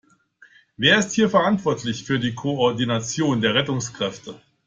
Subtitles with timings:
[0.77, 4.41] Wer ist hier verantwortlich für die Koordination der Rettungskräfte?